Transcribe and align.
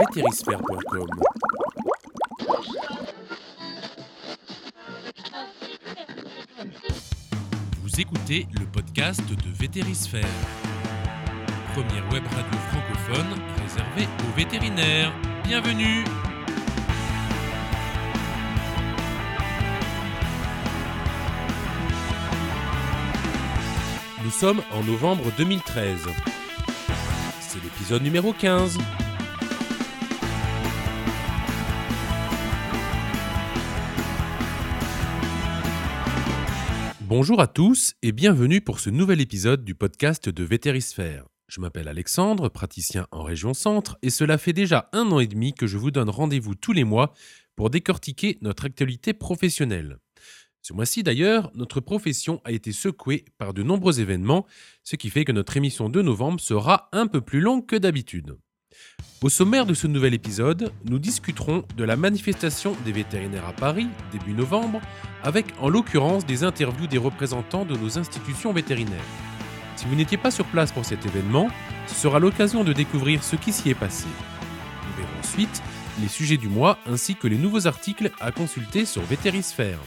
vétérisphère.com. 0.00 1.06
Vous 7.82 8.00
écoutez 8.00 8.46
le 8.58 8.64
podcast 8.64 9.22
de 9.28 9.50
Vétérisphère, 9.58 10.24
première 11.74 12.10
web 12.12 12.24
radio 12.34 12.58
francophone 12.70 13.26
réservée 13.62 14.08
aux 14.26 14.36
vétérinaires. 14.36 15.12
Bienvenue 15.44 16.04
Nous 24.24 24.30
sommes 24.30 24.62
en 24.72 24.82
novembre 24.82 25.24
2013. 25.36 26.08
C'est 27.40 27.62
l'épisode 27.62 28.02
numéro 28.02 28.32
15. 28.32 28.78
Bonjour 37.10 37.40
à 37.40 37.48
tous 37.48 37.94
et 38.02 38.12
bienvenue 38.12 38.60
pour 38.60 38.78
ce 38.78 38.88
nouvel 38.88 39.20
épisode 39.20 39.64
du 39.64 39.74
podcast 39.74 40.28
de 40.28 40.44
Vétérisphère. 40.44 41.26
Je 41.48 41.60
m'appelle 41.60 41.88
Alexandre, 41.88 42.48
praticien 42.48 43.08
en 43.10 43.24
région 43.24 43.52
centre, 43.52 43.98
et 44.02 44.10
cela 44.10 44.38
fait 44.38 44.52
déjà 44.52 44.88
un 44.92 45.10
an 45.10 45.18
et 45.18 45.26
demi 45.26 45.52
que 45.52 45.66
je 45.66 45.76
vous 45.76 45.90
donne 45.90 46.08
rendez-vous 46.08 46.54
tous 46.54 46.72
les 46.72 46.84
mois 46.84 47.12
pour 47.56 47.68
décortiquer 47.68 48.38
notre 48.42 48.64
actualité 48.64 49.12
professionnelle. 49.12 49.98
Ce 50.62 50.72
mois-ci 50.72 51.02
d'ailleurs, 51.02 51.50
notre 51.56 51.80
profession 51.80 52.40
a 52.44 52.52
été 52.52 52.70
secouée 52.70 53.24
par 53.38 53.54
de 53.54 53.64
nombreux 53.64 53.98
événements, 53.98 54.46
ce 54.84 54.94
qui 54.94 55.10
fait 55.10 55.24
que 55.24 55.32
notre 55.32 55.56
émission 55.56 55.88
de 55.88 56.02
novembre 56.02 56.38
sera 56.38 56.90
un 56.92 57.08
peu 57.08 57.20
plus 57.20 57.40
longue 57.40 57.66
que 57.66 57.74
d'habitude. 57.74 58.36
Au 59.22 59.28
sommaire 59.28 59.66
de 59.66 59.74
ce 59.74 59.86
nouvel 59.86 60.14
épisode, 60.14 60.72
nous 60.86 60.98
discuterons 60.98 61.64
de 61.76 61.84
la 61.84 61.96
manifestation 61.96 62.74
des 62.86 62.92
vétérinaires 62.92 63.46
à 63.46 63.52
Paris, 63.52 63.86
début 64.12 64.32
novembre, 64.32 64.80
avec 65.22 65.44
en 65.60 65.68
l'occurrence 65.68 66.24
des 66.24 66.42
interviews 66.42 66.86
des 66.86 66.96
représentants 66.96 67.66
de 67.66 67.76
nos 67.76 67.98
institutions 67.98 68.54
vétérinaires. 68.54 69.04
Si 69.76 69.84
vous 69.84 69.94
n'étiez 69.94 70.16
pas 70.16 70.30
sur 70.30 70.46
place 70.46 70.72
pour 70.72 70.86
cet 70.86 71.04
événement, 71.04 71.50
ce 71.86 71.94
sera 71.94 72.18
l'occasion 72.18 72.64
de 72.64 72.72
découvrir 72.72 73.22
ce 73.22 73.36
qui 73.36 73.52
s'y 73.52 73.68
est 73.68 73.74
passé. 73.74 74.06
Nous 74.06 74.96
verrons 75.04 75.18
ensuite 75.18 75.62
les 76.00 76.08
sujets 76.08 76.38
du 76.38 76.48
mois 76.48 76.78
ainsi 76.86 77.14
que 77.14 77.28
les 77.28 77.36
nouveaux 77.36 77.66
articles 77.66 78.10
à 78.20 78.32
consulter 78.32 78.86
sur 78.86 79.02
Vétérisphère. 79.02 79.80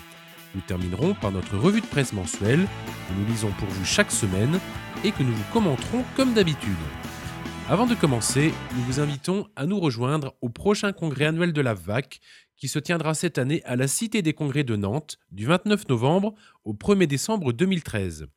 Nous 0.54 0.62
terminerons 0.62 1.16
par 1.16 1.32
notre 1.32 1.58
revue 1.58 1.82
de 1.82 1.88
presse 1.88 2.14
mensuelle, 2.14 2.68
que 3.10 3.14
nous 3.20 3.26
lisons 3.26 3.52
pour 3.58 3.68
vous 3.68 3.86
chaque 3.86 4.12
semaine 4.12 4.60
et 5.04 5.12
que 5.12 5.24
nous 5.24 5.34
vous 5.34 5.52
commenterons 5.52 6.04
comme 6.16 6.36
d'habitude. 6.36 6.70
Avant 7.70 7.88
de 7.88 7.96
commencer, 7.96 8.52
nous 8.76 8.84
vous 8.84 9.00
invitons 9.00 9.48
à 9.56 9.66
nous 9.66 9.80
rejoindre 9.80 10.36
au 10.42 10.50
prochain 10.50 10.92
congrès 10.92 11.26
annuel 11.26 11.54
de 11.54 11.62
la 11.62 11.74
VAC 11.74 12.20
qui 12.58 12.68
se 12.68 12.78
tiendra 12.78 13.14
cette 13.14 13.38
année 13.38 13.64
à 13.64 13.78
la 13.78 13.88
Cité 13.88 14.22
des 14.22 14.34
Congrès 14.34 14.66
de 14.66 14.76
Nantes 14.76 15.18
du 15.32 15.46
29 15.46 15.88
novembre 15.88 16.36
au 16.66 16.74
1er 16.74 17.08
décembre 17.08 17.54
2013. 17.54 18.28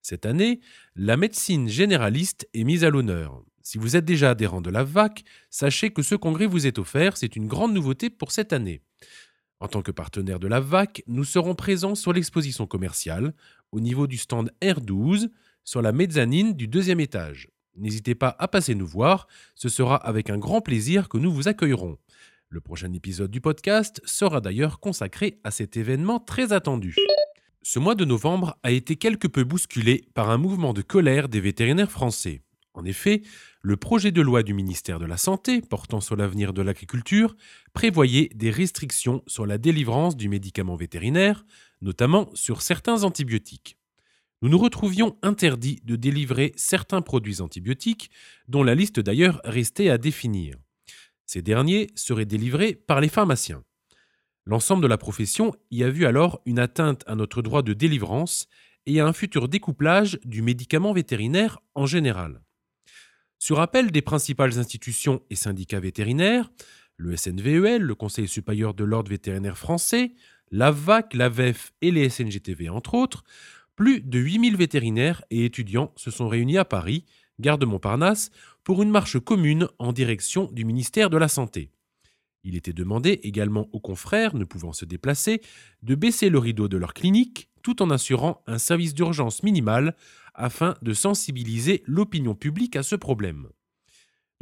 Cette 0.00 0.24
année, 0.24 0.60
la 0.96 1.18
médecine 1.18 1.68
généraliste 1.68 2.48
est 2.54 2.64
mise 2.64 2.82
à 2.82 2.88
l'honneur. 2.90 3.42
Si 3.62 3.76
vous 3.76 3.96
êtes 3.96 4.06
déjà 4.06 4.30
adhérent 4.30 4.62
de 4.62 4.70
la 4.70 4.82
VAC, 4.82 5.24
sachez 5.50 5.90
que 5.90 6.02
ce 6.02 6.14
congrès 6.14 6.46
vous 6.46 6.66
est 6.66 6.78
offert, 6.78 7.18
c'est 7.18 7.36
une 7.36 7.48
grande 7.48 7.74
nouveauté 7.74 8.08
pour 8.08 8.32
cette 8.32 8.54
année. 8.54 8.80
En 9.60 9.68
tant 9.68 9.82
que 9.82 9.92
partenaire 9.92 10.40
de 10.40 10.48
la 10.48 10.60
VAC, 10.60 11.02
nous 11.06 11.24
serons 11.24 11.54
présents 11.54 11.94
sur 11.94 12.14
l'exposition 12.14 12.66
commerciale, 12.66 13.34
au 13.72 13.80
niveau 13.80 14.06
du 14.06 14.16
stand 14.16 14.50
R12, 14.62 15.28
sur 15.64 15.82
la 15.82 15.92
mezzanine 15.92 16.54
du 16.54 16.66
deuxième 16.66 17.00
étage. 17.00 17.50
N'hésitez 17.76 18.14
pas 18.14 18.36
à 18.38 18.48
passer 18.48 18.74
nous 18.74 18.86
voir, 18.86 19.26
ce 19.54 19.68
sera 19.68 19.96
avec 19.96 20.30
un 20.30 20.38
grand 20.38 20.60
plaisir 20.60 21.08
que 21.08 21.18
nous 21.18 21.32
vous 21.32 21.48
accueillerons. 21.48 21.98
Le 22.48 22.60
prochain 22.60 22.92
épisode 22.92 23.30
du 23.30 23.40
podcast 23.40 24.00
sera 24.04 24.40
d'ailleurs 24.40 24.80
consacré 24.80 25.38
à 25.44 25.50
cet 25.50 25.76
événement 25.76 26.18
très 26.18 26.52
attendu. 26.52 26.96
Ce 27.62 27.78
mois 27.78 27.94
de 27.94 28.04
novembre 28.04 28.58
a 28.62 28.70
été 28.70 28.96
quelque 28.96 29.28
peu 29.28 29.44
bousculé 29.44 30.04
par 30.14 30.30
un 30.30 30.38
mouvement 30.38 30.72
de 30.72 30.82
colère 30.82 31.28
des 31.28 31.40
vétérinaires 31.40 31.90
français. 31.90 32.42
En 32.74 32.84
effet, 32.84 33.22
le 33.62 33.76
projet 33.76 34.12
de 34.12 34.22
loi 34.22 34.42
du 34.42 34.54
ministère 34.54 34.98
de 34.98 35.06
la 35.06 35.16
Santé 35.16 35.60
portant 35.60 36.00
sur 36.00 36.16
l'avenir 36.16 36.52
de 36.52 36.62
l'agriculture 36.62 37.36
prévoyait 37.72 38.30
des 38.34 38.50
restrictions 38.50 39.22
sur 39.26 39.44
la 39.44 39.58
délivrance 39.58 40.16
du 40.16 40.28
médicament 40.28 40.76
vétérinaire, 40.76 41.44
notamment 41.82 42.30
sur 42.34 42.62
certains 42.62 43.04
antibiotiques. 43.04 43.79
Nous 44.42 44.48
nous 44.48 44.58
retrouvions 44.58 45.18
interdits 45.22 45.80
de 45.84 45.96
délivrer 45.96 46.52
certains 46.56 47.02
produits 47.02 47.42
antibiotiques, 47.42 48.10
dont 48.48 48.62
la 48.62 48.74
liste 48.74 48.98
d'ailleurs 48.98 49.40
restait 49.44 49.90
à 49.90 49.98
définir. 49.98 50.56
Ces 51.26 51.42
derniers 51.42 51.88
seraient 51.94 52.24
délivrés 52.24 52.74
par 52.74 53.00
les 53.00 53.10
pharmaciens. 53.10 53.62
L'ensemble 54.46 54.82
de 54.82 54.88
la 54.88 54.96
profession 54.96 55.54
y 55.70 55.84
a 55.84 55.90
vu 55.90 56.06
alors 56.06 56.40
une 56.46 56.58
atteinte 56.58 57.04
à 57.06 57.14
notre 57.14 57.42
droit 57.42 57.62
de 57.62 57.74
délivrance 57.74 58.48
et 58.86 58.98
à 58.98 59.06
un 59.06 59.12
futur 59.12 59.46
découplage 59.46 60.18
du 60.24 60.40
médicament 60.40 60.94
vétérinaire 60.94 61.58
en 61.74 61.84
général. 61.84 62.40
Sur 63.38 63.60
appel 63.60 63.90
des 63.90 64.02
principales 64.02 64.58
institutions 64.58 65.22
et 65.28 65.36
syndicats 65.36 65.80
vétérinaires, 65.80 66.50
le 66.96 67.16
SNVEL, 67.16 67.82
le 67.82 67.94
Conseil 67.94 68.26
supérieur 68.26 68.74
de 68.74 68.84
l'ordre 68.84 69.10
vétérinaire 69.10 69.56
français, 69.56 70.12
l'AVAC, 70.50 71.14
l'AVEF 71.14 71.72
et 71.80 71.90
les 71.90 72.08
SNGTV 72.08 72.68
entre 72.68 72.94
autres, 72.94 73.22
plus 73.80 74.02
de 74.02 74.18
8000 74.18 74.58
vétérinaires 74.58 75.24
et 75.30 75.46
étudiants 75.46 75.90
se 75.96 76.10
sont 76.10 76.28
réunis 76.28 76.58
à 76.58 76.66
Paris, 76.66 77.06
gare 77.38 77.56
de 77.56 77.64
Montparnasse, 77.64 78.30
pour 78.62 78.82
une 78.82 78.90
marche 78.90 79.18
commune 79.18 79.68
en 79.78 79.94
direction 79.94 80.50
du 80.52 80.66
ministère 80.66 81.08
de 81.08 81.16
la 81.16 81.28
Santé. 81.28 81.70
Il 82.44 82.56
était 82.56 82.74
demandé 82.74 83.20
également 83.22 83.68
aux 83.72 83.80
confrères 83.80 84.34
ne 84.36 84.44
pouvant 84.44 84.74
se 84.74 84.84
déplacer 84.84 85.40
de 85.82 85.94
baisser 85.94 86.28
le 86.28 86.38
rideau 86.38 86.68
de 86.68 86.76
leur 86.76 86.92
clinique 86.92 87.48
tout 87.62 87.80
en 87.80 87.88
assurant 87.88 88.42
un 88.46 88.58
service 88.58 88.92
d'urgence 88.92 89.42
minimal 89.42 89.96
afin 90.34 90.74
de 90.82 90.92
sensibiliser 90.92 91.82
l'opinion 91.86 92.34
publique 92.34 92.76
à 92.76 92.82
ce 92.82 92.96
problème. 92.96 93.48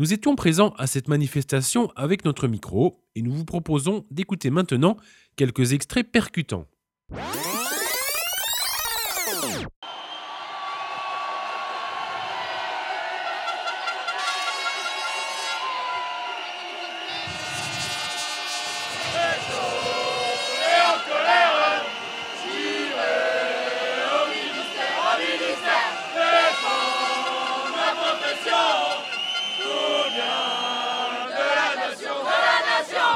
Nous 0.01 0.13
étions 0.13 0.35
présents 0.35 0.75
à 0.79 0.89
cette 0.89 1.07
manifestation 1.07 1.93
avec 1.95 2.25
notre 2.25 2.49
micro 2.49 3.05
et 3.15 3.23
nous 3.23 3.35
vous 3.35 3.45
proposons 3.45 4.05
d'écouter 4.11 4.51
maintenant 4.51 4.97
quelques 5.37 5.75
extraits 5.75 6.11
percutants. 6.11 6.67
you 9.49 9.78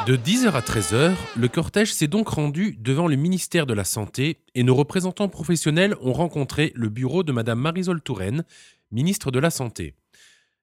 De 0.04 0.16
10h 0.16 0.50
à 0.50 0.60
13h, 0.60 1.14
le 1.36 1.46
cortège 1.46 1.92
s'est 1.92 2.08
donc 2.08 2.28
rendu 2.30 2.76
devant 2.76 3.06
le 3.06 3.14
ministère 3.14 3.66
de 3.66 3.72
la 3.72 3.84
Santé 3.84 4.38
et 4.56 4.64
nos 4.64 4.74
représentants 4.74 5.28
professionnels 5.28 5.94
ont 6.00 6.12
rencontré 6.12 6.72
le 6.74 6.88
bureau 6.88 7.22
de 7.22 7.30
Mme 7.30 7.60
Marisol 7.60 8.02
Touraine, 8.02 8.44
ministre 8.90 9.30
de 9.30 9.38
la 9.38 9.50
Santé. 9.50 9.94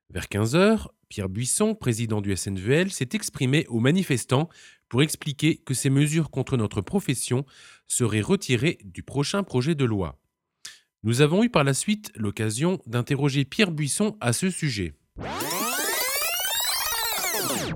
Vers 0.10 0.26
15h, 0.26 0.88
Pierre 1.08 1.30
Buisson, 1.30 1.74
président 1.74 2.20
du 2.20 2.36
SNVL, 2.36 2.92
s'est 2.92 3.10
exprimé 3.14 3.66
aux 3.70 3.80
manifestants 3.80 4.50
pour 4.90 5.04
expliquer 5.04 5.56
que 5.56 5.74
ces 5.74 5.90
mesures 5.90 6.32
contre 6.32 6.58
notre 6.58 6.82
profession 6.82 7.46
seraient 7.88 8.20
retirées 8.20 8.80
du 8.84 9.04
prochain 9.04 9.44
projet 9.44 9.74
de 9.74 9.86
loi. 9.86 10.20
Nous 11.04 11.22
avons 11.22 11.46
eu 11.46 11.50
par 11.50 11.64
la 11.64 11.74
suite 11.74 12.12
l'occasion 12.14 12.82
d'interroger 12.88 13.46
Pierre 13.46 13.72
Buisson 13.72 14.18
à 14.20 14.34
ce 14.34 14.50
sujet. 14.50 14.96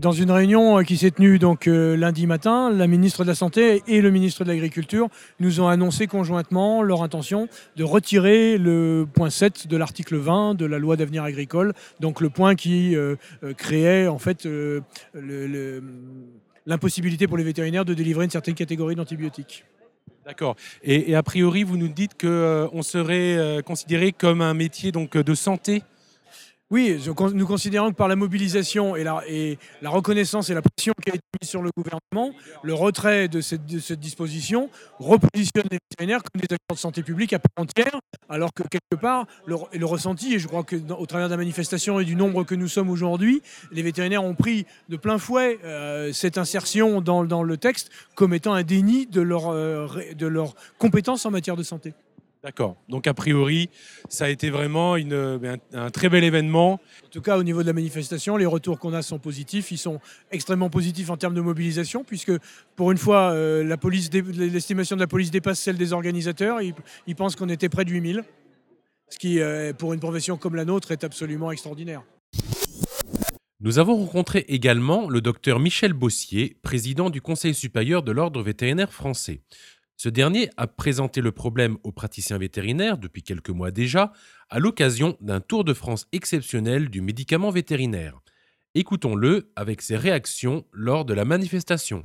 Dans 0.04 0.12
une 0.12 0.32
réunion 0.32 0.80
euh, 0.80 0.84
qui 0.84 0.98
s'est 0.98 1.12
tenue 1.12 1.40
donc 1.40 1.68
euh, 1.68 1.96
lundi 1.96 2.28
matin, 2.28 2.70
la 2.70 2.88
ministre 2.88 3.24
de 3.24 3.30
la 3.30 3.36
Santé 3.36 3.84
et 3.88 4.02
le 4.02 4.12
ministre 4.12 4.44
de 4.44 4.50
l'Agriculture 4.50 5.08
nous 5.40 5.62
ont 5.62 5.70
annoncé 5.70 6.08
conjointement 6.08 6.82
leur 6.82 7.04
intention 7.04 7.48
de 7.78 7.86
retirer 7.86 8.58
le 8.58 9.08
point 9.12 9.30
7 9.30 9.68
de 9.68 9.78
l'article 9.78 10.18
20 10.18 10.56
de 10.56 10.66
la 10.66 10.78
loi 10.78 10.98
d'avenir 10.98 11.24
agricole, 11.24 11.74
donc 12.02 12.20
le 12.20 12.30
point 12.30 12.56
qui 12.56 12.98
euh, 12.98 13.16
créait 13.58 14.08
en 14.08 14.20
fait 14.20 14.46
l'impossibilité 16.66 17.28
pour 17.28 17.38
les 17.38 17.46
vétérinaires 17.46 17.86
de 17.86 17.94
délivrer 17.94 18.26
une 18.26 18.32
certaine 18.32 18.56
catégorie 18.56 18.96
d'antibiotiques. 18.96 19.64
D'accord. 20.26 20.58
Et, 20.84 21.16
a 21.16 21.24
priori, 21.24 21.64
vous 21.64 21.78
nous 21.78 21.88
dites 21.88 22.20
qu'on 22.20 22.82
serait 22.82 23.62
considéré 23.66 24.12
comme 24.12 24.42
un 24.42 24.54
métier 24.54 24.92
donc 24.92 25.18
de 25.18 25.36
santé 25.36 25.84
Oui, 26.74 27.00
nous 27.36 27.46
considérons 27.46 27.92
que 27.92 27.96
par 27.96 28.08
la 28.08 28.16
mobilisation 28.16 28.96
et 28.96 29.04
la, 29.04 29.22
reconnaissance 29.84 30.50
et 30.50 30.56
la 30.56 30.64
pression 30.64 30.92
qui 31.04 31.12
a 31.12 31.14
été 31.14 31.24
mise 31.40 31.48
sur 31.48 31.62
le 31.62 31.70
gouvernement, 31.78 32.36
le 32.64 32.74
retrait 32.74 33.28
de 33.28 33.42
cette, 33.42 33.68
disposition 34.00 34.72
repositionne 34.98 35.68
les 35.70 35.78
vétérinaires 35.92 36.24
comme 36.24 36.42
des 36.42 36.46
acteurs 36.46 36.74
de 36.74 36.80
santé 36.80 37.04
publique 37.04 37.32
à 37.34 37.38
part 37.38 37.64
entière, 37.64 38.00
alors 38.28 38.52
que 38.56 38.64
quelque 38.64 39.00
part, 39.00 39.28
le, 39.46 39.86
ressenti, 39.86 40.34
et 40.34 40.40
je 40.40 40.48
crois 40.48 40.64
qu'au 40.64 41.06
travers 41.06 41.28
de 41.28 41.34
la 41.34 41.38
manifestation 41.38 42.00
et 42.00 42.06
du 42.06 42.16
nombre 42.16 42.44
que 42.44 42.56
nous 42.56 42.68
sommes 42.68 42.90
aujourd'hui, 42.90 43.44
les 43.72 43.84
vétérinaires 43.84 44.24
ont 44.24 44.34
pris 44.34 44.66
de 44.90 44.98
plein 44.98 45.20
fouet 45.20 45.60
euh, 45.64 46.12
cette 46.12 46.40
insertion 46.40 47.02
dans, 47.02 47.44
le 47.44 47.58
texte 47.58 47.92
comme 48.16 48.34
étant 48.34 48.56
un 48.56 48.64
déni 48.64 49.06
de 49.06 49.22
leurs 49.22 49.50
euh, 49.50 49.88
de 50.18 50.26
leur 50.26 50.56
compétences 50.80 51.28
en 51.28 51.30
matière 51.30 51.56
de 51.56 51.62
santé. 51.62 51.94
D'accord. 52.44 52.76
Donc 52.90 53.08
a 53.08 53.14
priori, 53.14 53.70
ça 54.10 54.26
a 54.26 54.30
été 54.30 54.50
vraiment 54.50 54.98
une, 54.98 55.50
un, 55.72 55.90
très 55.92 56.10
bel 56.10 56.26
événement. 56.26 56.74
En 56.74 57.10
tout 57.10 57.22
cas, 57.22 57.38
au 57.38 57.44
niveau 57.44 57.62
de 57.62 57.68
la 57.68 57.74
manifestation, 57.74 58.36
les 58.36 58.46
retours 58.46 58.80
qu'on 58.80 58.94
a 58.94 59.02
sont 59.02 59.18
positifs. 59.18 59.72
Ils 59.72 59.78
sont 59.78 60.02
extrêmement 60.30 60.70
positifs 60.70 61.10
en 61.10 61.16
termes 61.16 61.36
de 61.36 61.42
mobilisation, 61.42 62.04
puisque 62.04 62.34
pour 62.76 62.92
une 62.92 62.98
fois, 62.98 63.32
euh, 63.32 63.64
la 63.64 63.78
police, 63.78 64.10
l'estimation 64.12 64.98
de 64.98 65.02
la 65.02 65.08
police 65.08 65.32
dépasse 65.32 65.60
celle 65.60 65.78
des 65.78 65.94
organisateurs. 65.94 66.60
Ils, 66.62 67.16
pensent 67.16 67.38
qu'on 67.38 67.48
était 67.48 67.70
près 67.70 67.86
de 67.86 67.92
8000, 67.92 68.26
ce 69.08 69.20
qui, 69.20 69.40
euh, 69.40 69.72
pour 69.72 69.94
une 69.94 70.02
profession 70.02 70.36
comme 70.36 70.56
la 70.56 70.66
nôtre, 70.66 70.92
est 70.92 71.06
absolument 71.06 71.50
extraordinaire. 71.50 72.04
Nous 73.62 73.80
avons 73.80 73.96
rencontré 73.96 74.40
également 74.50 75.08
le 75.08 75.22
docteur 75.22 75.62
Michel 75.62 75.94
Bossier, 75.94 76.58
président 76.62 77.10
du 77.10 77.22
Conseil 77.22 77.54
supérieur 77.54 78.04
de 78.04 78.12
l'Ordre 78.12 78.42
vétérinaire 78.42 78.92
français. 78.92 79.40
Ce 79.98 80.10
dernier 80.10 80.50
a 80.58 80.68
présenté 80.68 81.22
le 81.22 81.32
problème 81.32 81.78
aux 81.84 81.92
praticiens 81.92 82.38
vétérinaires 82.38 82.98
depuis 82.98 83.24
quelques 83.24 83.50
mois 83.50 83.72
déjà, 83.72 84.12
à 84.50 84.60
l'occasion 84.60 85.18
d'un 85.22 85.40
Tour 85.40 85.64
de 85.64 85.74
France 85.74 86.08
exceptionnel 86.12 86.90
du 86.90 87.02
médicament 87.02 87.52
vétérinaire. 87.52 88.20
Écoutons-le 88.76 89.52
avec 89.56 89.82
ses 89.82 89.96
réactions 89.96 90.66
lors 90.72 91.06
de 91.06 91.14
la 91.14 91.26
manifestation. 91.26 92.04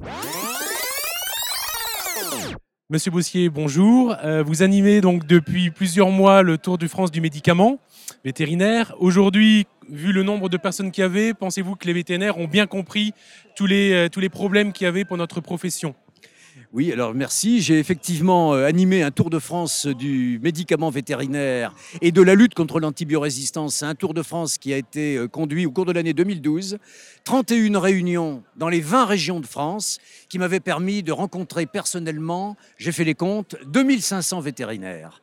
Monsieur 2.91 3.11
Bossier, 3.11 3.51
bonjour. 3.51 4.17
Euh, 4.25 4.43
vous 4.43 4.63
animez 4.63 5.01
donc 5.01 5.27
depuis 5.27 5.71
plusieurs 5.71 6.11
mois 6.11 6.43
le 6.43 6.57
Tour 6.57 6.79
de 6.79 6.87
France 6.87 7.11
du 7.11 7.21
médicament 7.21 7.81
vétérinaire. 8.25 8.95
Aujourd'hui, 8.99 9.67
vu 9.91 10.13
le 10.13 10.23
nombre 10.23 10.49
de 10.49 10.57
personnes 10.57 10.91
qu'il 10.91 11.03
y 11.03 11.05
avait, 11.05 11.35
pensez-vous 11.35 11.77
que 11.77 11.87
les 11.87 11.93
vétérinaires 11.93 12.39
ont 12.39 12.49
bien 12.49 12.67
compris 12.67 13.13
tous 13.57 13.67
les, 13.67 13.93
euh, 13.93 14.09
tous 14.09 14.21
les 14.21 14.31
problèmes 14.31 14.73
qu'il 14.73 14.85
y 14.85 14.89
avait 14.89 15.05
pour 15.05 15.17
notre 15.17 15.41
profession? 15.41 15.95
Oui, 16.75 16.93
alors 16.93 17.15
merci. 17.15 17.63
J'ai 17.63 17.79
effectivement 17.79 18.53
euh, 18.53 18.67
animé 18.67 19.03
un 19.03 19.11
tour 19.11 19.31
de 19.31 19.39
France 19.39 19.87
du 19.87 20.39
médicament 20.43 20.91
vétérinaire 20.91 21.75
et 22.03 22.13
de 22.13 22.21
la 22.21 22.35
lutte 22.35 22.53
contre 22.53 22.79
l'antibiorésistance. 22.79 23.83
Un 23.83 23.95
tour 23.95 24.13
de 24.13 24.23
France 24.23 24.59
qui 24.59 24.75
a 24.75 24.77
été 24.77 25.17
euh, 25.17 25.29
conduit 25.29 25.65
au 25.65 25.71
cours 25.71 25.87
de 25.87 25.93
l'année 25.93 26.13
2012. 26.13 26.77
31 27.25 27.81
réunions 27.81 28.43
dans 28.57 28.69
les 28.69 28.83
20 28.83 29.07
régions 29.07 29.41
de 29.41 29.47
France 29.47 29.99
qui 30.29 30.39
m'avaient 30.39 30.61
permis 30.61 31.03
de 31.03 31.11
rencontrer 31.11 31.65
personnellement, 31.65 32.55
j'ai 32.77 32.93
fait 32.93 33.05
les 33.05 33.15
comptes, 33.15 33.57
2500 33.65 34.41
vétérinaires. 34.41 35.23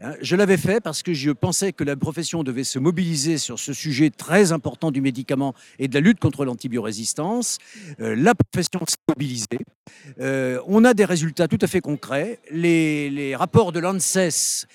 Hein, 0.00 0.14
je 0.20 0.36
l'avais 0.36 0.56
fait 0.56 0.80
parce 0.80 1.02
que 1.02 1.12
je 1.14 1.30
pensais 1.30 1.72
que 1.72 1.84
la 1.84 1.96
profession 1.96 2.42
devait 2.42 2.64
se 2.64 2.78
mobiliser 2.78 3.38
sur 3.38 3.58
ce 3.58 3.72
sujet 3.72 4.10
très 4.10 4.52
important 4.52 4.90
du 4.90 5.00
médicament 5.00 5.54
et 5.78 5.88
de 5.88 5.94
la 5.94 6.00
lutte 6.00 6.20
contre 6.20 6.44
l'antibiorésistance. 6.44 7.58
Euh, 8.00 8.14
la 8.16 8.34
profession 8.34 8.80
s'est 8.88 8.96
mobilisée. 9.08 9.46
Euh, 10.20 10.60
on 10.66 10.84
a 10.84 10.94
des 10.94 11.04
résultats 11.04 11.48
tout 11.48 11.58
à 11.60 11.66
fait 11.66 11.80
concrets. 11.80 12.40
Les, 12.50 13.10
les 13.10 13.36
rapports 13.36 13.72
de 13.72 13.80
l'ANSES 13.80 14.66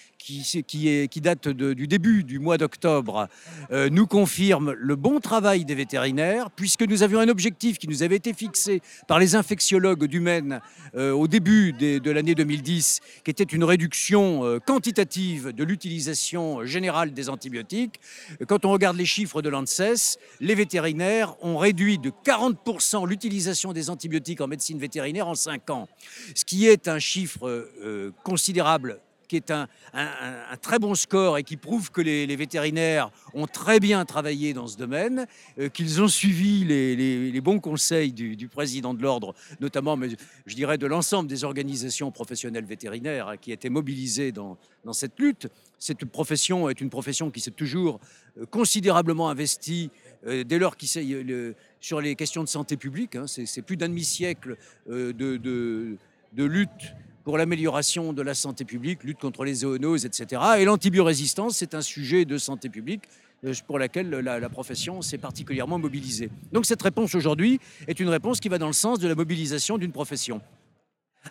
qui, 0.63 1.07
qui 1.07 1.21
date 1.21 1.47
du 1.47 1.87
début 1.87 2.23
du 2.23 2.39
mois 2.39 2.57
d'octobre, 2.57 3.27
euh, 3.71 3.89
nous 3.89 4.07
confirme 4.07 4.73
le 4.73 4.95
bon 4.95 5.19
travail 5.19 5.63
des 5.65 5.75
vétérinaires, 5.75 6.49
puisque 6.51 6.83
nous 6.83 7.03
avions 7.03 7.19
un 7.19 7.29
objectif 7.29 7.77
qui 7.77 7.87
nous 7.87 8.03
avait 8.03 8.17
été 8.17 8.33
fixé 8.33 8.81
par 9.07 9.19
les 9.19 9.35
infectiologues 9.35 10.05
du 10.05 10.19
Maine 10.19 10.59
euh, 10.95 11.11
au 11.11 11.27
début 11.27 11.73
de 11.73 12.11
l'année 12.11 12.35
2010, 12.35 12.99
qui 13.23 13.31
était 13.31 13.43
une 13.43 13.63
réduction 13.63 14.43
euh, 14.43 14.59
quantitative 14.59 15.53
de 15.53 15.63
l'utilisation 15.63 16.65
générale 16.65 17.13
des 17.13 17.29
antibiotiques. 17.29 17.99
Quand 18.47 18.65
on 18.65 18.71
regarde 18.71 18.97
les 18.97 19.05
chiffres 19.05 19.41
de 19.41 19.49
l'ANSES, 19.49 20.17
les 20.41 20.55
vétérinaires 20.55 21.35
ont 21.41 21.57
réduit 21.57 21.99
de 21.99 22.11
40% 22.25 23.07
l'utilisation 23.07 23.71
des 23.71 23.89
antibiotiques 23.89 24.41
en 24.41 24.47
médecine 24.47 24.79
vétérinaire 24.79 25.27
en 25.27 25.35
5 25.35 25.69
ans, 25.69 25.87
ce 26.35 26.43
qui 26.43 26.67
est 26.67 26.87
un 26.87 26.99
chiffre 26.99 27.69
considérable 28.23 28.99
qui 29.27 29.35
est 29.35 29.51
un, 29.51 29.67
très 30.61 30.79
bon 30.79 30.95
score 30.95 31.37
et 31.37 31.43
qui 31.43 31.57
prouve 31.57 31.91
que 31.91 32.01
les, 32.01 32.35
vétérinaires 32.35 33.11
ont 33.33 33.47
très 33.47 33.79
bien 33.79 34.05
travaillé 34.05 34.53
dans 34.53 34.67
ce 34.67 34.77
domaine, 34.77 35.25
euh, 35.59 35.69
qu'ils 35.69 36.01
ont 36.01 36.07
suivi 36.07 36.63
les, 36.63 37.41
bons 37.41 37.59
conseils 37.59 38.11
du, 38.13 38.47
président 38.47 38.93
de 38.93 39.01
l'ordre, 39.01 39.35
notamment, 39.59 39.97
mais 39.97 40.09
je 40.45 40.55
dirais, 40.55 40.77
de 40.77 40.87
l'ensemble 40.87 41.29
des 41.29 41.43
organisations 41.43 42.11
professionnelles 42.11 42.65
vétérinaires 42.65 43.29
hein, 43.29 43.37
qui 43.37 43.51
étaient 43.51 43.69
mobilisées 43.69 44.31
dans, 44.31 44.57
cette 44.93 45.19
lutte. 45.19 45.47
Cette 45.79 46.05
profession 46.05 46.69
est 46.69 46.79
une 46.79 46.89
profession 46.89 47.29
qui 47.29 47.41
s'est 47.41 47.51
toujours 47.51 47.99
euh, 48.37 48.45
considérablement 48.45 49.29
investie 49.29 49.91
euh, 50.25 50.43
dès 50.43 50.59
lors 50.59 50.77
qu'il 50.77 50.87
sur 51.81 52.01
les 52.01 52.15
questions 52.15 52.43
de 52.43 52.49
santé 52.49 52.77
publique. 52.77 53.15
Hein. 53.15 53.25
c'est 53.27 53.61
plus 53.61 53.77
d'un 53.77 53.89
demi-siècle 53.89 54.57
de, 54.87 55.13
de 56.33 56.43
lutte 56.43 56.93
pour 57.27 57.37
l'amélioration 57.37 58.13
de 58.13 58.21
la 58.21 58.33
santé 58.33 58.63
publique, 58.63 59.03
lutte 59.03 59.19
contre 59.19 59.43
les 59.43 59.55
zoonoses, 59.55 60.05
etc. 60.05 60.41
Et 60.59 60.63
l'antibiorésistance, 60.63 61.57
c'est 61.57 61.73
un 61.73 61.81
sujet 61.81 62.23
de 62.23 62.37
santé 62.37 62.69
publique 62.69 63.03
euh, 63.43 63.53
pour 63.67 63.79
laquelle 63.79 64.09
la, 64.09 64.47
profession 64.47 65.01
s'est 65.01 65.17
particulièrement 65.17 65.77
mobilisée. 65.77 66.29
Donc 66.53 66.65
cette 66.65 66.81
réponse 66.81 67.15
aujourd'hui 67.15 67.59
est 67.89 67.99
une 67.99 68.07
réponse 68.07 68.39
qui 68.39 68.47
va 68.47 68.57
dans 68.57 68.67
le 68.67 68.71
sens 68.71 68.99
de 68.99 69.09
la 69.09 69.15
mobilisation 69.15 69.77
d'une 69.77 69.91
profession. 69.91 70.39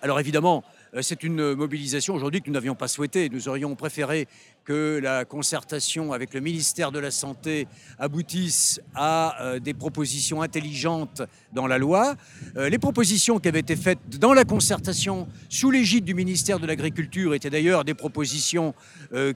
Alors 0.02 0.20
évidemment, 0.20 0.64
c'est 1.02 1.22
une 1.22 1.54
mobilisation 1.54 2.14
aujourd'hui 2.14 2.40
que 2.40 2.48
nous 2.48 2.54
n'avions 2.54 2.74
pas 2.74 2.88
souhaitée. 2.88 3.28
Nous 3.28 3.48
aurions 3.48 3.74
préféré 3.74 4.28
que 4.64 4.98
la 5.02 5.24
concertation 5.24 6.12
avec 6.12 6.32
le 6.34 6.40
ministère 6.40 6.90
de 6.90 6.98
la 6.98 7.10
Santé 7.10 7.68
aboutisse 7.98 8.80
à 8.94 9.42
euh, 9.42 9.58
des 9.60 9.74
propositions 9.74 10.42
intelligentes 10.42 11.22
dans 11.52 11.66
la 11.66 11.78
loi. 11.78 12.16
Euh, 12.56 12.68
les 12.68 12.78
propositions 12.78 13.38
qui 13.38 13.48
avaient 13.48 13.60
été 13.60 13.76
faites 13.76 14.18
dans 14.18 14.32
la 14.32 14.44
concertation 14.44 15.28
sous 15.48 15.70
l'égide 15.70 16.04
du 16.04 16.14
ministère 16.14 16.58
de 16.58 16.66
l'Agriculture 16.66 17.34
étaient 17.34 17.50
d'ailleurs 17.50 17.84
des 17.84 17.94
propositions 17.94 18.74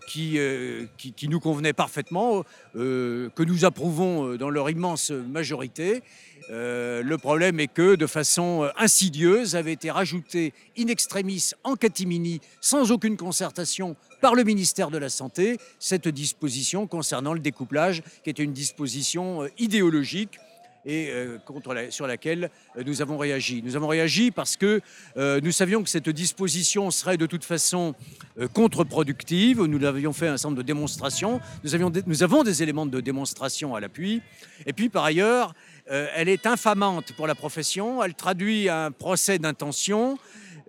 qui, 0.08 0.38
qui, 0.96 1.28
nous 1.28 1.40
convenaient 1.40 1.72
parfaitement, 1.72 2.44
que 2.74 3.42
nous 3.42 3.64
approuvons 3.64 4.34
dans 4.36 4.50
leur 4.50 4.68
immense 4.68 5.10
majorité. 5.10 6.02
Le 6.48 7.16
problème 7.16 7.60
est 7.60 7.68
que, 7.68 7.94
de 7.94 8.06
façon 8.06 8.68
insidieuse, 8.76 9.56
avait 9.56 9.72
été 9.72 9.90
rajouté 9.90 10.52
in 10.78 10.88
extremis 10.88 11.50
en 11.64 11.76
catimini, 11.76 12.40
sans 12.60 12.90
aucune 12.90 13.16
concertation 13.16 13.96
par 14.20 14.34
le 14.34 14.44
ministère 14.44 14.90
de 14.90 14.98
la 14.98 15.08
Santé, 15.08 15.58
cette 15.78 16.08
disposition 16.08 16.86
concernant 16.86 17.34
le 17.34 17.40
découplage, 17.40 18.02
qui 18.22 18.30
était 18.30 18.42
une 18.42 18.52
disposition 18.52 19.42
euh, 19.42 19.48
idéologique 19.58 20.38
et 20.86 21.10
euh, 21.10 21.38
contre 21.44 21.76
sur 21.90 22.06
laquelle 22.06 22.50
euh, 22.76 22.82
nous 22.84 23.02
avons 23.02 23.18
réagi. 23.18 23.62
Nous 23.62 23.76
avons 23.76 23.88
réagi 23.88 24.30
parce 24.30 24.56
que 24.56 24.80
nous 25.16 25.52
savions 25.52 25.82
que 25.82 25.90
cette 25.90 26.08
disposition 26.08 26.90
serait 26.90 27.16
de 27.16 27.26
toute 27.26 27.44
façon 27.44 27.94
contre-productive. 28.54 29.62
Nous 29.62 29.84
avions 29.84 30.12
fait 30.12 30.28
un 30.28 30.36
certain 30.36 30.48
nombre 30.50 30.62
de 30.62 30.66
démonstrations. 30.66 31.40
Nous, 31.64 31.74
avions 31.74 31.92
nous 32.06 32.22
avons 32.22 32.42
des 32.42 32.62
éléments 32.62 32.86
de 32.86 33.00
démonstration 33.00 33.74
à 33.74 33.80
l'appui. 33.80 34.22
Et 34.66 34.72
puis 34.72 34.88
par 34.88 35.04
ailleurs, 35.04 35.54
elle 35.90 36.28
est 36.28 36.46
infamante 36.46 37.12
pour 37.14 37.26
la 37.26 37.34
profession. 37.34 38.02
Elle 38.02 38.14
traduit 38.14 38.68
un 38.68 38.90
procès 38.90 39.38
d'intention 39.38 40.18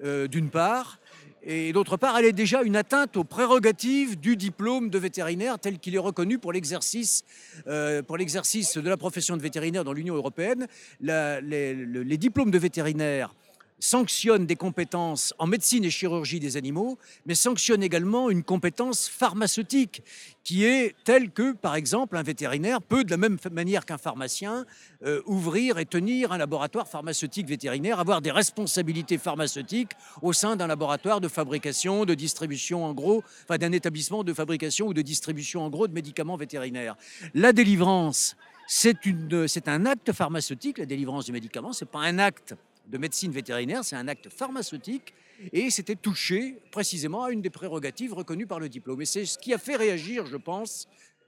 euh, 0.04 0.28
d'une 0.28 0.50
part, 0.50 0.98
et 1.44 1.74
d'autre 1.74 1.98
part, 1.98 2.18
elle 2.18 2.26
est 2.26 2.34
déjà 2.34 2.62
une 2.62 2.76
atteinte 2.76 3.18
aux 3.18 3.24
prérogatives 3.24 4.20
du 4.20 4.36
diplôme 4.36 4.90
de 4.90 5.00
vétérinaire 5.00 5.58
tel 5.58 5.80
qu'il 5.80 5.96
est 5.96 6.00
reconnu 6.00 6.38
pour 6.38 6.54
l'exercice 6.54 7.24
euh, 7.68 8.04
pour 8.04 8.18
l'exercice 8.18 8.78
de 8.78 8.88
la 8.88 8.98
profession 8.98 9.38
de 9.38 9.42
vétérinaire 9.42 9.84
dans 9.84 9.94
l'Union 9.94 10.16
européenne. 10.16 10.68
les, 11.00 12.18
diplômes 12.18 12.52
de 12.52 12.60
vétérinaire 12.60 13.34
sanctionne 13.82 14.46
des 14.46 14.56
compétences 14.56 15.34
en 15.40 15.48
médecine 15.48 15.84
et 15.84 15.90
chirurgie 15.90 16.40
des 16.40 16.56
animaux, 16.56 16.98
mais 17.26 17.36
sanctionne 17.36 17.84
également 17.84 18.30
une 18.30 18.44
compétence 18.44 19.10
pharmaceutique 19.10 20.04
qui 20.44 20.66
est 20.66 20.96
telle 21.04 21.32
que, 21.32 21.52
par 21.52 21.76
exemple, 21.76 22.16
un 22.16 22.24
vétérinaire 22.24 22.82
peut, 22.82 23.04
de 23.04 23.12
la 23.12 23.18
même 23.18 23.38
manière 23.52 23.86
qu'un 23.86 23.98
pharmacien, 23.98 24.66
euh, 25.04 25.22
ouvrir 25.26 25.80
et 25.80 25.86
tenir 25.86 26.32
un 26.32 26.38
laboratoire 26.38 26.88
pharmaceutique 26.88 27.48
vétérinaire, 27.48 28.00
avoir 28.00 28.22
des 28.22 28.32
responsabilités 28.32 29.18
pharmaceutiques 29.18 29.92
au 30.22 30.32
sein 30.32 30.56
d'un 30.56 30.68
laboratoire 30.68 31.20
de 31.20 31.28
fabrication, 31.28 32.06
de 32.06 32.14
distribution 32.14 32.86
en 32.86 32.94
gros, 32.94 33.24
enfin 33.44 33.58
d'un 33.58 33.72
établissement 33.72 34.24
de 34.24 34.34
fabrication 34.34 34.88
ou 34.88 34.94
de 34.94 35.02
distribution 35.02 35.64
en 35.64 35.70
gros 35.70 35.88
de 35.88 35.94
médicaments 35.94 36.38
vétérinaires. 36.38 36.96
La 37.34 37.52
délivrance, 37.52 38.36
c'est 38.68 39.68
un 39.68 39.86
acte 39.86 40.12
pharmaceutique, 40.12 40.78
la 40.78 40.86
délivrance 40.86 41.26
du 41.26 41.32
médicament, 41.32 41.74
ce 41.74 41.84
n'est 41.84 41.92
pas 41.92 42.00
un 42.00 42.20
acte 42.20 42.56
de 42.88 42.98
médecine 42.98 43.32
vétérinaire, 43.32 43.84
c'est 43.84 43.96
un 43.96 44.08
acte 44.08 44.30
pharmaceutique 44.30 45.14
et 45.54 45.70
c'était 45.70 45.96
touché 45.96 46.58
précisément 46.72 47.24
à 47.24 47.32
une 47.32 47.42
des 47.42 47.50
prérogatives 47.50 48.14
reconnues 48.14 48.48
par 48.48 48.60
le 48.60 48.70
diplôme. 48.70 49.02
Et 49.02 49.06
c'est 49.06 49.26
ce 49.26 49.38
qui 49.38 49.54
a 49.54 49.58
fait 49.58 49.76
réagir, 49.76 50.26
je 50.26 50.38
pense, 50.38 50.88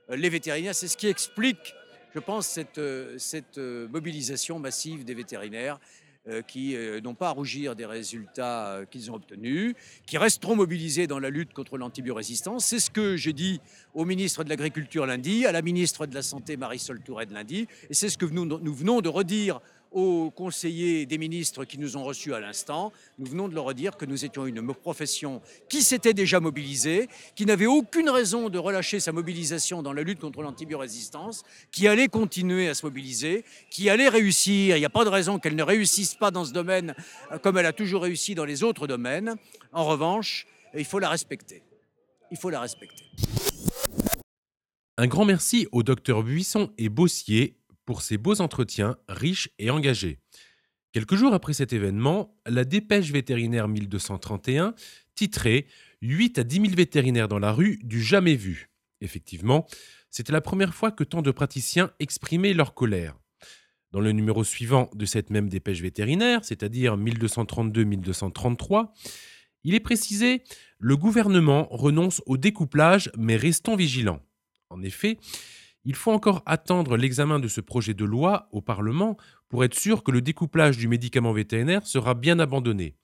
euh, 0.09 0.15
les 0.15 0.29
vétérinaires. 0.29 0.75
C'est 0.75 0.87
ce 0.87 0.97
qui 0.97 1.07
explique, 1.07 1.73
je 2.13 2.19
pense, 2.19 2.47
cette, 2.47 2.77
euh, 2.77 3.17
euh, 3.57 3.87
mobilisation 3.87 4.59
massive 4.59 5.03
des 5.03 5.13
vétérinaires 5.13 5.79
qui 6.47 6.77
n'ont 7.03 7.15
pas 7.15 7.27
à 7.27 7.31
rougir 7.31 7.75
des 7.75 7.85
résultats 7.85 8.83
qu'ils 8.89 9.11
ont 9.11 9.15
obtenus, 9.15 9.75
qui 10.05 10.17
resteront 10.17 10.55
mobilisés 10.55 11.05
dans 11.05 11.19
la 11.19 11.29
lutte 11.29 11.51
contre 11.51 11.77
l'antibiorésistance. 11.77 12.63
C'est 12.63 12.79
ce 12.79 12.89
que 12.89 13.17
j'ai 13.17 13.33
dit 13.33 13.59
au 13.93 14.05
ministre 14.05 14.45
de 14.45 14.49
l'Agriculture 14.49 15.05
lundi, 15.05 15.45
à 15.45 15.51
la 15.51 15.61
ministre 15.61 16.05
de 16.05 16.15
la 16.15 16.21
Santé 16.21 16.55
Marisol 16.55 17.01
Touraine 17.01 17.33
lundi, 17.33 17.67
et 17.89 17.93
c'est 17.93 18.07
ce 18.07 18.17
que 18.17 18.25
nous 18.25 18.73
venons 18.73 19.01
de 19.01 19.09
redire 19.09 19.59
aux 19.93 20.31
conseillers 20.31 21.05
des 21.05 21.17
ministres 21.17 21.65
qui 21.65 21.77
nous 21.77 21.97
ont 21.97 22.03
reçus 22.03 22.33
à 22.33 22.39
l'instant. 22.39 22.91
Nous 23.19 23.27
venons 23.27 23.47
de 23.47 23.55
leur 23.55 23.65
redire 23.65 23.95
que 23.95 24.05
nous 24.05 24.25
étions 24.25 24.45
une 24.45 24.61
profession 24.73 25.41
qui 25.69 25.81
s'était 25.81 26.13
déjà 26.13 26.39
mobilisée, 26.39 27.07
qui 27.35 27.45
n'avait 27.45 27.65
aucune 27.65 28.09
raison 28.09 28.49
de 28.49 28.57
relâcher 28.57 28.99
sa 28.99 29.11
mobilisation 29.11 29.83
dans 29.83 29.93
la 29.93 30.03
lutte 30.03 30.19
contre 30.19 30.41
l'antibiorésistance, 30.41 31.43
qui 31.71 31.87
allait 31.87 32.07
continuer 32.07 32.67
à 32.67 32.73
se 32.73 32.85
mobiliser, 32.85 33.45
qui 33.69 33.89
allait 33.89 34.09
réussir. 34.09 34.75
Il 34.75 34.79
n'y 34.79 34.85
a 34.85 34.89
pas 34.89 35.05
de 35.05 35.09
raison 35.09 35.39
qu'elle 35.39 35.55
ne 35.55 35.63
réussisse 35.63 36.15
pas 36.15 36.31
dans 36.31 36.45
ce 36.45 36.53
domaine 36.53 36.95
euh, 37.31 37.37
comme 37.37 37.57
elle 37.57 37.65
a 37.65 37.73
toujours 37.73 38.03
réussi 38.03 38.35
dans 38.35 38.45
les 38.45 38.63
autres 38.63 38.87
domaines. 38.87 39.35
En 39.71 39.85
revanche, 39.85 40.47
il 40.75 40.85
faut 40.85 40.99
la 40.99 41.09
respecter. 41.09 41.63
Il 42.31 42.37
faut 42.37 42.49
la 42.49 42.59
respecter. 42.59 43.05
Un 44.97 45.07
grand 45.07 45.25
merci 45.25 45.67
aux 45.71 45.83
docteurs 45.83 46.23
Buisson 46.23 46.71
et 46.77 46.89
Bossier 46.89 47.55
pour 47.85 48.01
ces 48.01 48.17
beaux 48.17 48.41
entretiens 48.41 48.97
riches 49.07 49.49
et 49.59 49.69
engagés. 49.69 50.19
Quelques 50.91 51.15
jours 51.15 51.33
après 51.33 51.53
cet 51.53 51.73
événement, 51.73 52.37
la 52.45 52.65
dépêche 52.65 53.11
vétérinaire 53.11 53.67
1231 53.67 54.75
titrait 55.15 55.65
8 56.01 56.39
à 56.39 56.43
10 56.43 56.55
000 56.61 56.67
vétérinaires 56.75 57.27
dans 57.27 57.39
la 57.39 57.51
rue 57.51 57.79
du 57.83 58.01
jamais 58.01 58.35
vu. 58.35 58.69
Effectivement, 59.01 59.65
c'était 60.09 60.31
la 60.31 60.41
première 60.41 60.75
fois 60.75 60.91
que 60.91 61.03
tant 61.03 61.21
de 61.21 61.31
praticiens 61.31 61.91
exprimaient 61.99 62.53
leur 62.53 62.75
colère. 62.75 63.15
Dans 63.91 63.99
le 63.99 64.11
numéro 64.11 64.43
suivant 64.43 64.89
de 64.93 65.05
cette 65.05 65.29
même 65.29 65.49
dépêche 65.49 65.81
vétérinaire, 65.81 66.45
c'est-à-dire 66.45 66.97
1232-1233, 66.97 68.91
il 69.63 69.75
est 69.75 69.79
précisé 69.79 70.43
Le 70.77 70.97
gouvernement 70.97 71.67
renonce 71.71 72.21
au 72.25 72.37
découplage, 72.37 73.11
mais 73.17 73.35
restons 73.35 73.75
vigilants. 73.75 74.21
En 74.69 74.81
effet, 74.81 75.17
il 75.85 75.95
faut 75.95 76.11
encore 76.11 76.41
attendre 76.45 76.97
l'examen 76.97 77.39
de 77.39 77.47
ce 77.47 77.61
projet 77.61 77.93
de 77.93 78.05
loi 78.05 78.47
au 78.51 78.61
Parlement 78.61 79.17
pour 79.49 79.63
être 79.63 79.77
sûr 79.77 80.03
que 80.03 80.11
le 80.11 80.21
découplage 80.21 80.77
du 80.77 80.87
médicament 80.87 81.33
vétérinaire 81.33 81.85
sera 81.85 82.13
bien 82.13 82.39
abandonné. 82.39 82.95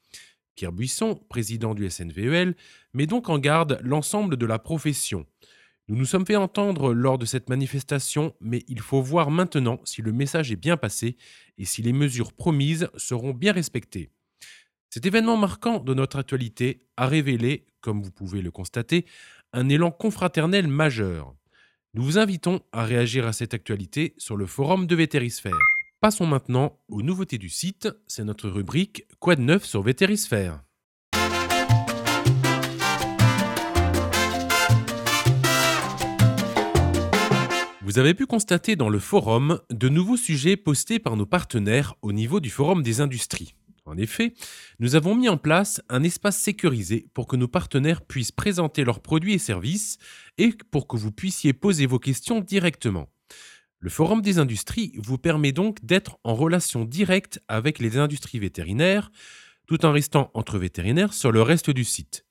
Pierre 0.56 0.72
Buisson, 0.72 1.16
président 1.30 1.74
du 1.74 1.90
SNVEL, 1.90 2.56
met 2.94 3.06
donc 3.06 3.30
en 3.30 3.40
garde 3.40 3.80
l'ensemble 3.82 4.36
de 4.36 4.46
la 4.46 4.60
profession. 4.60 5.26
Nous 5.88 5.96
nous 5.96 6.06
sommes 6.06 6.26
fait 6.26 6.36
entendre 6.36 6.94
lors 6.94 7.18
de 7.18 7.26
cette 7.26 7.50
manifestation, 7.50 8.36
mais 8.42 8.64
il 8.68 8.80
faut 8.80 9.02
voir 9.02 9.32
maintenant 9.32 9.80
si 9.86 10.02
le 10.02 10.12
message 10.12 10.52
est 10.52 10.56
bien 10.56 10.78
passé 10.78 11.18
et 11.58 11.66
si 11.66 11.82
les 11.82 11.94
mesures 11.94 12.34
promises 12.34 12.90
seront 12.96 13.34
bien 13.34 13.54
respectées. 13.54 14.12
Cet 14.90 15.06
événement 15.06 15.38
marquant 15.38 15.80
de 15.80 15.94
notre 15.94 16.20
actualité 16.20 16.86
a 16.98 17.08
révélé, 17.08 17.66
comme 17.82 18.02
vous 18.02 18.12
pouvez 18.12 18.42
le 18.42 18.52
constater, 18.52 19.06
un 19.54 19.70
élan 19.70 19.92
confraternel 19.92 20.68
majeur. 20.68 21.36
Nous 21.96 22.04
vous 22.04 22.20
invitons 22.20 22.62
à 22.72 22.84
réagir 22.84 23.26
à 23.26 23.34
cette 23.34 23.56
actualité 23.56 24.14
sur 24.20 24.38
le 24.38 24.46
forum 24.46 24.86
de 24.86 24.96
Vétérisphère. 24.96 25.58
Passons 26.02 26.28
maintenant 26.28 26.78
aux 26.88 27.02
nouveautés 27.02 27.40
du 27.40 27.50
site, 27.50 27.90
c'est 28.06 28.24
notre 28.24 28.48
rubrique 28.48 29.08
Quoi 29.20 29.36
de 29.36 29.42
neuf 29.42 29.66
sur 29.66 29.82
Vétérisphère 29.82 30.62
Vous 37.82 37.98
avez 37.98 38.14
pu 38.14 38.28
constater 38.28 38.76
dans 38.76 38.90
le 38.90 39.00
forum 39.00 39.60
de 39.72 39.90
nouveaux 39.90 40.16
sujets 40.16 40.58
postés 40.58 41.00
par 41.00 41.16
nos 41.16 41.26
partenaires 41.26 41.96
au 42.04 42.12
niveau 42.12 42.40
du 42.40 42.52
forum 42.52 42.84
des 42.84 43.02
industries. 43.02 43.56
En 43.90 43.98
effet, 43.98 44.36
nous 44.78 44.94
avons 44.94 45.16
mis 45.16 45.30
en 45.30 45.38
place 45.38 45.82
un 45.90 46.04
espace 46.04 46.38
sécurisé 46.38 47.08
pour 47.16 47.28
que 47.28 47.36
nos 47.36 47.48
partenaires 47.48 48.04
puissent 48.04 48.32
présenter 48.32 48.84
leurs 48.84 49.00
produits 49.00 49.34
et 49.34 49.40
services 49.40 49.98
et 50.38 50.54
pour 50.70 50.88
que 50.88 50.96
vous 50.96 51.12
puissiez 51.12 51.54
poser 51.54 51.88
vos 51.88 51.98
questions 51.98 52.40
directement. 52.40 53.10
Le 53.80 53.90
Forum 53.90 54.22
des 54.22 54.38
industries 54.38 54.94
vous 54.98 55.18
permet 55.18 55.54
donc 55.54 55.84
d'être 55.84 56.20
en 56.24 56.36
relation 56.36 56.86
directe 56.86 57.42
avec 57.48 57.80
les 57.80 57.98
industries 57.98 58.38
vétérinaires, 58.38 59.10
tout 59.66 59.84
en 59.88 59.92
restant 59.92 60.30
entre 60.36 60.60
vétérinaires 60.60 61.14
sur 61.14 61.32
le 61.32 61.42
reste 61.42 61.72
du 61.72 61.84
site. 61.84 62.26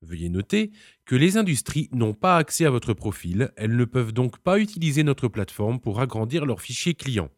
Veuillez 0.00 0.30
noter 0.30 0.72
que 1.04 1.14
les 1.14 1.36
industries 1.36 1.90
n'ont 1.92 2.14
pas 2.14 2.38
accès 2.38 2.64
à 2.64 2.70
votre 2.70 2.94
profil, 2.94 3.52
elles 3.56 3.76
ne 3.76 3.84
peuvent 3.84 4.12
donc 4.12 4.38
pas 4.38 4.58
utiliser 4.58 5.04
notre 5.04 5.28
plateforme 5.28 5.78
pour 5.78 6.00
agrandir 6.00 6.46
leurs 6.46 6.62
fichiers 6.62 6.94
clients. 6.94 7.30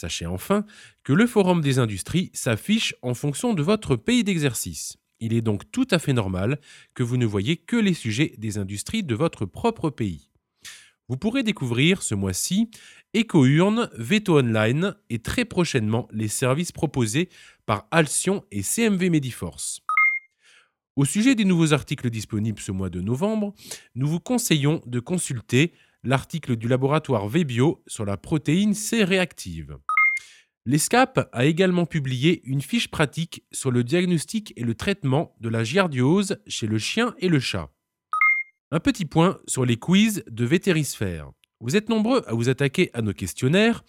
Sachez 0.00 0.24
enfin 0.24 0.64
que 1.04 1.12
le 1.12 1.26
Forum 1.26 1.60
des 1.60 1.78
industries 1.78 2.30
s'affiche 2.32 2.94
en 3.02 3.12
fonction 3.12 3.52
de 3.52 3.62
votre 3.62 3.96
pays 3.96 4.24
d'exercice. 4.24 4.96
Il 5.20 5.34
est 5.34 5.42
donc 5.42 5.70
tout 5.72 5.86
à 5.90 5.98
fait 5.98 6.14
normal 6.14 6.58
que 6.94 7.02
vous 7.02 7.18
ne 7.18 7.26
voyez 7.26 7.58
que 7.58 7.76
les 7.76 7.92
sujets 7.92 8.32
des 8.38 8.56
industries 8.56 9.02
de 9.02 9.14
votre 9.14 9.44
propre 9.44 9.90
pays. 9.90 10.30
Vous 11.10 11.18
pourrez 11.18 11.42
découvrir 11.42 12.02
ce 12.02 12.14
mois-ci 12.14 12.70
EcoUrne, 13.14 13.90
Veto 13.92 14.38
Online 14.38 14.94
et 15.10 15.18
très 15.18 15.44
prochainement 15.44 16.08
les 16.12 16.28
services 16.28 16.72
proposés 16.72 17.28
par 17.66 17.86
Alcyon 17.90 18.42
et 18.50 18.62
CMV 18.62 19.10
Mediforce. 19.10 19.80
Au 20.96 21.04
sujet 21.04 21.34
des 21.34 21.44
nouveaux 21.44 21.74
articles 21.74 22.08
disponibles 22.08 22.60
ce 22.60 22.72
mois 22.72 22.88
de 22.88 23.02
novembre, 23.02 23.52
nous 23.94 24.08
vous 24.08 24.20
conseillons 24.20 24.80
de 24.86 24.98
consulter 24.98 25.74
l'article 26.02 26.56
du 26.56 26.68
laboratoire 26.68 27.28
VBio 27.28 27.82
sur 27.86 28.04
la 28.06 28.16
protéine 28.16 28.74
C 28.74 29.04
réactive. 29.04 29.76
L'ESCAP 30.66 31.30
a 31.32 31.46
également 31.46 31.86
publié 31.86 32.42
une 32.44 32.60
fiche 32.60 32.88
pratique 32.88 33.44
sur 33.50 33.70
le 33.70 33.82
diagnostic 33.82 34.52
et 34.56 34.62
le 34.62 34.74
traitement 34.74 35.34
de 35.40 35.48
la 35.48 35.64
giardiose 35.64 36.38
chez 36.46 36.66
le 36.66 36.78
chien 36.78 37.14
et 37.18 37.28
le 37.28 37.40
chat. 37.40 37.70
Un 38.70 38.78
petit 38.78 39.06
point 39.06 39.40
sur 39.46 39.64
les 39.64 39.78
quiz 39.78 40.22
de 40.30 40.44
Vétérisphère. 40.44 41.30
Vous 41.60 41.76
êtes 41.76 41.88
nombreux 41.88 42.22
à 42.26 42.34
vous 42.34 42.50
attaquer 42.50 42.90
à 42.92 43.00
nos 43.00 43.14
questionnaires, 43.14 43.84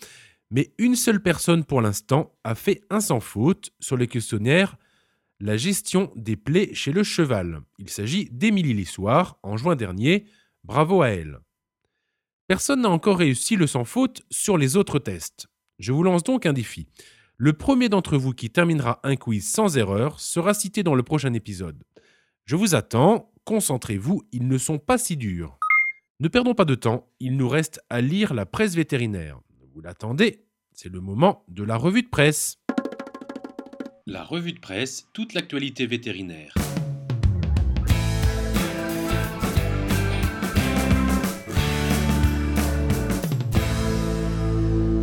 mais 0.49 0.73
une 0.77 0.95
seule 0.95 1.21
personne 1.21 1.65
pour 1.65 1.81
l'instant 1.81 2.33
a 2.45 2.55
fait 2.55 2.81
un 2.89 3.01
sans 3.01 3.19
faute 3.19 3.71
sur 3.79 3.97
le 3.97 4.05
questionnaire 4.05 4.77
La 5.41 5.57
gestion 5.57 6.11
des 6.15 6.37
plaies 6.37 6.73
chez 6.73 6.93
le 6.93 7.03
cheval. 7.03 7.61
Il 7.79 7.89
s'agit 7.89 8.29
d'Émilie 8.31 8.73
Lissoir 8.73 9.39
en 9.43 9.57
juin 9.57 9.75
dernier. 9.75 10.25
Bravo 10.63 11.01
à 11.01 11.09
elle. 11.09 11.39
Personne 12.47 12.81
n'a 12.81 12.89
encore 12.89 13.17
réussi 13.17 13.55
le 13.57 13.67
sans 13.67 13.85
faute 13.85 14.23
sur 14.29 14.57
les 14.57 14.77
autres 14.77 14.99
tests. 14.99 15.50
Je 15.81 15.91
vous 15.91 16.03
lance 16.03 16.21
donc 16.21 16.45
un 16.45 16.53
défi. 16.53 16.85
Le 17.37 17.53
premier 17.53 17.89
d'entre 17.89 18.15
vous 18.15 18.33
qui 18.33 18.51
terminera 18.51 18.99
un 19.03 19.15
quiz 19.15 19.51
sans 19.51 19.77
erreur 19.77 20.19
sera 20.19 20.53
cité 20.53 20.83
dans 20.83 20.93
le 20.93 21.01
prochain 21.01 21.33
épisode. 21.33 21.83
Je 22.45 22.55
vous 22.55 22.75
attends, 22.75 23.33
concentrez-vous, 23.45 24.21
ils 24.31 24.47
ne 24.47 24.59
sont 24.59 24.77
pas 24.77 24.99
si 24.99 25.17
durs. 25.17 25.57
Ne 26.19 26.27
perdons 26.27 26.53
pas 26.53 26.65
de 26.65 26.75
temps, 26.75 27.09
il 27.19 27.35
nous 27.35 27.49
reste 27.49 27.81
à 27.89 27.99
lire 27.99 28.35
la 28.35 28.45
presse 28.45 28.75
vétérinaire. 28.75 29.39
Vous 29.73 29.81
l'attendez, 29.81 30.45
c'est 30.71 30.89
le 30.89 31.01
moment 31.01 31.43
de 31.47 31.63
la 31.63 31.77
revue 31.77 32.03
de 32.03 32.09
presse. 32.09 32.59
La 34.05 34.23
revue 34.23 34.53
de 34.53 34.59
presse, 34.59 35.07
toute 35.13 35.33
l'actualité 35.33 35.87
vétérinaire. 35.87 36.53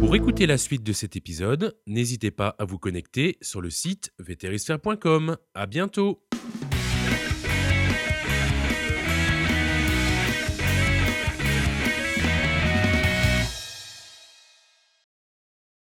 Pour 0.09 0.17
écouter 0.17 0.47
la 0.47 0.57
suite 0.57 0.83
de 0.85 0.95
cet 0.95 1.17
épisode, 1.17 1.77
n'hésitez 1.87 2.31
pas 2.31 2.57
à 2.59 2.65
vous 2.65 2.79
connecter 2.79 3.37
sur 3.43 3.61
le 3.61 3.69
site 3.69 4.11
vétérisphère.com. 4.19 5.37
À 5.53 5.67
bientôt! 5.67 6.27